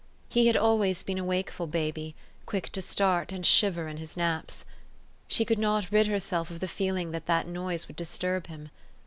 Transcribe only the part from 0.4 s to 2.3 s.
had alwaj^s been a wakeful baby,